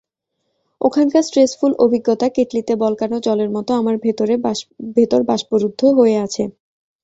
[0.81, 3.95] ওখানকার স্ট্রেসফুল অভিজ্ঞতা কেতলিতে বলকানো জলের মতো আমার
[4.95, 6.43] ভেতর বাষ্পরুদ্ধ হয়ে আছে।